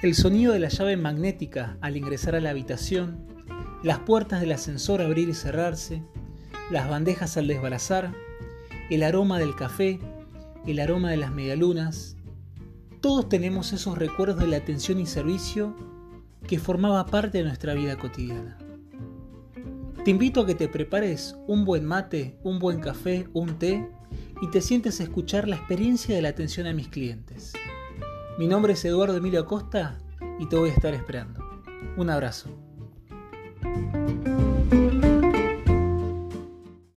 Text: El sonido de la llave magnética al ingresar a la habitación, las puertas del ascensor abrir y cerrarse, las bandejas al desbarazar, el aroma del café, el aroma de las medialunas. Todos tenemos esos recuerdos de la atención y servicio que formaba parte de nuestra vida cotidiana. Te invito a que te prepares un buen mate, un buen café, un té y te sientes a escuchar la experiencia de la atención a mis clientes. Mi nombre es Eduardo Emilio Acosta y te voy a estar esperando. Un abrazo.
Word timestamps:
El 0.00 0.14
sonido 0.14 0.52
de 0.52 0.60
la 0.60 0.68
llave 0.68 0.96
magnética 0.96 1.76
al 1.80 1.96
ingresar 1.96 2.36
a 2.36 2.40
la 2.40 2.50
habitación, 2.50 3.26
las 3.82 3.98
puertas 3.98 4.40
del 4.40 4.52
ascensor 4.52 5.02
abrir 5.02 5.28
y 5.28 5.34
cerrarse, 5.34 6.04
las 6.70 6.88
bandejas 6.88 7.36
al 7.36 7.48
desbarazar, 7.48 8.14
el 8.90 9.02
aroma 9.02 9.40
del 9.40 9.56
café, 9.56 9.98
el 10.68 10.78
aroma 10.78 11.10
de 11.10 11.16
las 11.16 11.32
medialunas. 11.32 12.16
Todos 13.00 13.28
tenemos 13.28 13.72
esos 13.72 13.98
recuerdos 13.98 14.38
de 14.38 14.46
la 14.46 14.58
atención 14.58 15.00
y 15.00 15.06
servicio 15.06 15.74
que 16.46 16.60
formaba 16.60 17.04
parte 17.06 17.38
de 17.38 17.44
nuestra 17.44 17.74
vida 17.74 17.96
cotidiana. 17.96 18.56
Te 20.04 20.12
invito 20.12 20.42
a 20.42 20.46
que 20.46 20.54
te 20.54 20.68
prepares 20.68 21.34
un 21.48 21.64
buen 21.64 21.84
mate, 21.84 22.38
un 22.44 22.60
buen 22.60 22.78
café, 22.78 23.26
un 23.32 23.58
té 23.58 23.84
y 24.42 24.48
te 24.52 24.60
sientes 24.60 25.00
a 25.00 25.02
escuchar 25.02 25.48
la 25.48 25.56
experiencia 25.56 26.14
de 26.14 26.22
la 26.22 26.28
atención 26.28 26.68
a 26.68 26.72
mis 26.72 26.86
clientes. 26.86 27.52
Mi 28.38 28.46
nombre 28.46 28.74
es 28.74 28.84
Eduardo 28.84 29.16
Emilio 29.16 29.40
Acosta 29.40 29.98
y 30.38 30.46
te 30.46 30.54
voy 30.54 30.70
a 30.70 30.72
estar 30.72 30.94
esperando. 30.94 31.40
Un 31.96 32.08
abrazo. 32.08 32.67